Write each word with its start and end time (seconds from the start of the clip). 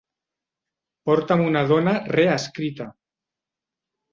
Porta'm 1.09 1.43
una 1.49 1.63
dona 1.73 1.93
reescrita. 2.17 2.89